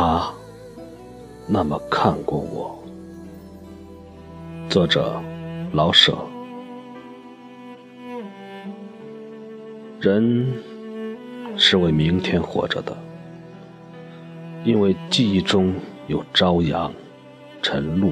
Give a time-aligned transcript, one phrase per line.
[0.00, 0.32] 他
[1.46, 2.82] 那么看过我。
[4.70, 5.20] 作者：
[5.74, 6.16] 老舍。
[10.00, 10.54] 人
[11.54, 12.96] 是为明天活着的，
[14.64, 15.74] 因为记忆中
[16.06, 16.90] 有朝阳、
[17.60, 18.10] 晨露。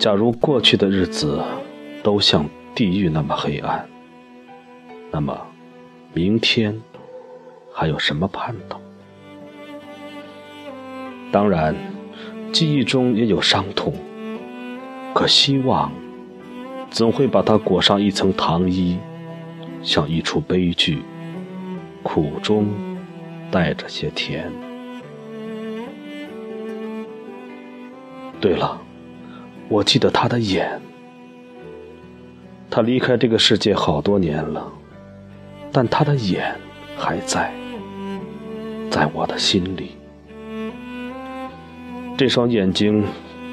[0.00, 1.40] 假如过去的日子
[2.02, 2.44] 都像
[2.74, 3.88] 地狱那么黑暗，
[5.12, 5.46] 那么
[6.12, 6.76] 明天
[7.72, 8.80] 还有什么盼头？
[11.36, 11.74] 当然，
[12.50, 13.92] 记忆中也有伤痛，
[15.12, 15.92] 可希望
[16.90, 18.96] 总会把它裹上一层糖衣，
[19.82, 21.02] 像一出悲剧，
[22.02, 22.66] 苦中
[23.50, 24.50] 带着些甜。
[28.40, 28.80] 对了。
[29.68, 30.80] 我记得他的眼，
[32.70, 34.72] 他离开这个世界好多年了，
[35.70, 36.56] 但他的眼
[36.96, 37.52] 还在，
[38.90, 39.95] 在我的心里。
[42.18, 43.04] 这双眼睛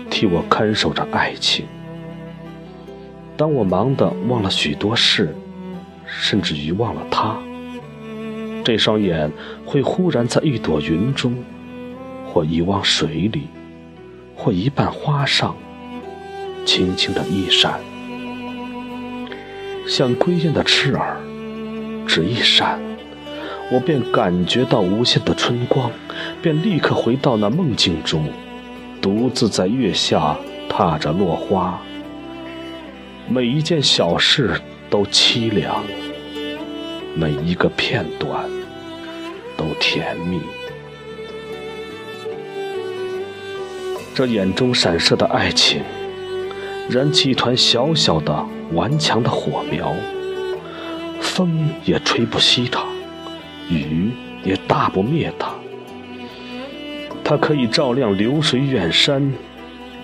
[0.10, 1.66] 替我看守着爱情。
[3.36, 5.36] 当我忙得忘了许多事，
[6.06, 7.38] 甚至于忘了他，
[8.64, 9.30] 这双眼
[9.66, 11.36] 会忽然在一朵云中，
[12.26, 13.48] 或一汪水里，
[14.36, 15.54] 或一瓣花上。
[16.66, 17.78] 轻轻的一闪，
[19.86, 21.18] 像归雁的翅儿，
[22.08, 22.80] 只一闪，
[23.70, 25.92] 我便感觉到无限的春光，
[26.42, 28.26] 便立刻回到那梦境中，
[29.04, 30.34] 独自在月下
[30.70, 31.78] 踏着落花。
[33.28, 34.58] 每一件小事
[34.90, 35.84] 都凄凉，
[37.14, 38.50] 每一个片段
[39.58, 40.40] 都甜蜜。
[44.16, 45.82] 这眼中闪烁的爱情。
[46.90, 49.94] 燃起一团小小的、顽强的火苗，
[51.20, 52.86] 风也吹不熄它，
[53.70, 54.12] 雨
[54.46, 55.54] 也打不灭它。
[57.24, 59.34] 它可以照亮流水远山，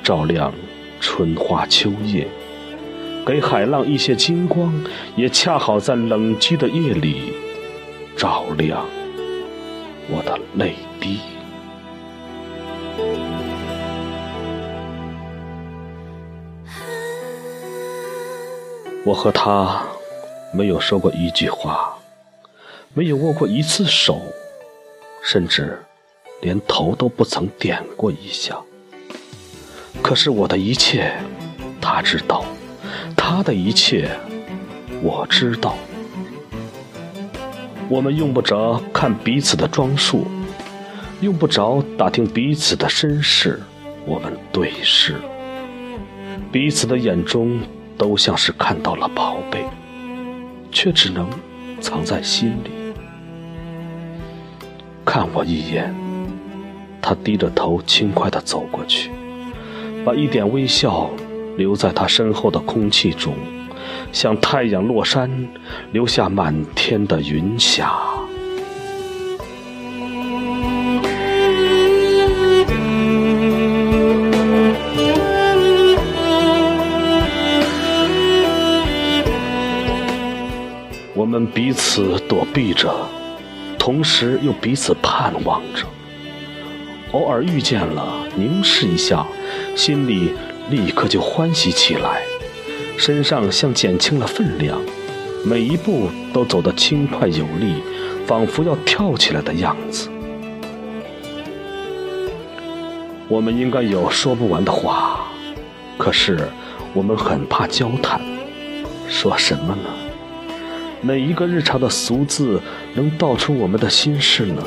[0.02, 0.54] 照亮
[1.02, 2.26] 春花秋叶，
[3.26, 4.74] 给海浪一些金光，
[5.16, 7.34] 也恰好在冷寂的夜里
[8.16, 8.86] 照亮
[10.10, 11.20] 我的泪滴。
[19.06, 19.84] 我和他
[20.54, 21.98] 没有说过一句话，
[22.94, 24.22] 没有握过一次手，
[25.24, 25.78] 甚至
[26.42, 28.58] 连头都不曾点过一下。
[30.02, 31.14] 可是我的一切，
[31.82, 32.44] 他知道；
[33.16, 34.10] 他的一切，
[35.02, 35.76] 我知道。
[37.90, 40.26] 我们用不着看彼此的装束，
[41.22, 43.62] 用不着打听彼此的身世，
[44.06, 45.16] 我们对视，
[46.52, 47.60] 彼此的眼中。
[48.00, 49.66] 都像是看到了宝贝，
[50.72, 51.30] 却只能
[51.82, 52.72] 藏在心里。
[55.04, 55.94] 看我一眼，
[57.02, 59.10] 他低着头轻快地走过去，
[60.06, 61.10] 把一点微笑
[61.58, 63.34] 留在他身后的空气中，
[64.12, 65.30] 像太阳落山，
[65.92, 67.92] 留下满天的云霞。
[81.16, 82.94] 我们彼此躲避着，
[83.78, 85.86] 同时又彼此盼望着。
[87.12, 89.26] 偶尔遇见了，凝视一下，
[89.76, 90.32] 心里
[90.70, 92.22] 立刻就欢喜起来，
[92.98, 94.80] 身上像减轻了分量，
[95.44, 97.82] 每一步都走得轻快有力，
[98.28, 100.08] 仿佛要跳起来的样子。
[103.28, 105.26] 我们应该有说不完的话，
[105.98, 106.48] 可是
[106.94, 108.22] 我们很怕交谈，
[109.08, 109.90] 说什么呢？
[111.02, 112.62] 哪一个日常的俗字
[112.94, 114.62] 能道出我们的心事呢？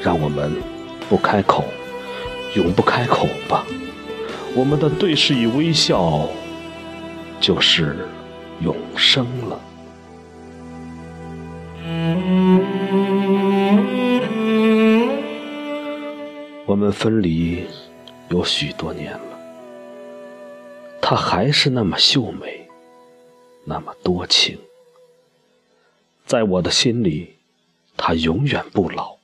[0.00, 0.52] 让我们
[1.08, 1.64] 不开口，
[2.54, 3.64] 永不开口吧。
[4.56, 6.28] 我们的对视与微笑，
[7.40, 8.08] 就是
[8.60, 9.60] 永生了。
[16.66, 17.66] 我们分离
[18.30, 19.38] 有许多年了，
[21.00, 22.66] 她还是那么秀美，
[23.64, 24.58] 那么多情。
[26.24, 27.34] 在我的心里，
[27.96, 29.18] 他永远不老，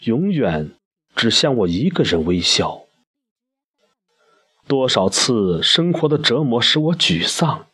[0.00, 0.70] 永远
[1.22, 2.82] 只向我一个人微笑。
[4.66, 7.66] 多少次生活的折磨使我沮丧，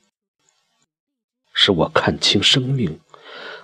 [1.54, 3.00] 使我看清生命。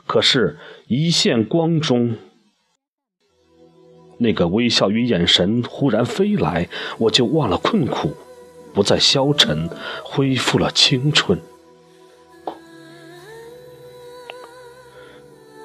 [0.07, 2.17] 可是，一线光中，
[4.17, 8.17] 那个微笑与眼神忽然飞来，我就忘了困苦，
[8.73, 9.69] 不再消沉，
[10.03, 11.39] 恢复了青春。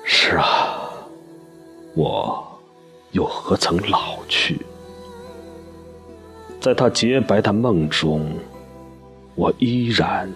[0.03, 1.07] 是啊，
[1.95, 2.48] 我
[3.11, 4.59] 又何曾老去？
[6.61, 8.29] 在他洁白的梦中，
[9.35, 10.29] 我依然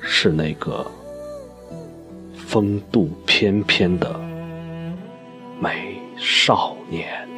[0.00, 0.90] 是那个
[2.34, 4.18] 风度翩翩的
[5.60, 7.28] 美少年。